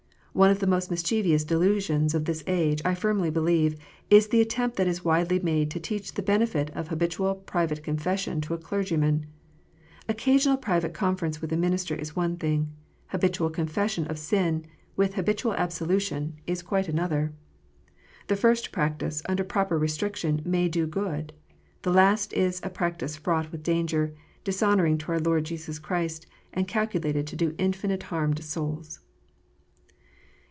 One 0.33 0.49
of 0.49 0.59
the 0.59 0.65
most 0.65 0.89
mischievous 0.89 1.43
delusions 1.43 2.15
of 2.15 2.23
this 2.23 2.41
age, 2.47 2.81
I 2.85 2.95
firmly 2.95 3.29
believe, 3.29 3.75
is 4.09 4.29
the 4.29 4.39
attempt 4.39 4.77
that 4.77 4.87
is 4.87 5.03
widely 5.03 5.39
made 5.41 5.69
to 5.71 5.79
teach 5.79 6.13
the 6.13 6.21
benefit 6.21 6.69
of 6.69 6.87
habitual 6.87 7.35
private 7.35 7.83
confession 7.83 8.39
to 8.41 8.53
a 8.53 8.57
clergyman. 8.57 9.25
Occasional 10.07 10.55
private 10.55 10.93
conference 10.93 11.41
with 11.41 11.51
a 11.51 11.57
minister 11.57 11.95
is 11.95 12.15
one 12.15 12.37
thing; 12.37 12.69
habitual 13.07 13.49
confession 13.49 14.07
of 14.07 14.17
sin, 14.17 14.65
with 14.95 15.15
habitual 15.15 15.53
absolution, 15.55 16.37
is 16.47 16.63
quite 16.63 16.87
another. 16.87 17.33
The 18.27 18.37
first 18.37 18.71
practice, 18.71 19.21
under 19.27 19.43
proper 19.43 19.77
restriction," 19.77 20.41
may 20.45 20.69
do 20.69 20.87
good; 20.87 21.33
the 21.81 21.91
last 21.91 22.31
is 22.31 22.61
a 22.63 22.69
practice 22.69 23.17
fraught 23.17 23.51
with 23.51 23.63
danger, 23.63 24.13
dishonouring 24.45 24.97
to 24.99 25.11
our 25.11 25.19
Lord 25.19 25.43
Jesus 25.43 25.77
Christ, 25.77 26.25
and 26.53 26.69
calculated 26.69 27.27
to 27.27 27.35
do 27.35 27.53
infinite 27.57 28.03
harm 28.03 28.33
to 28.35 28.41
souls. 28.41 29.01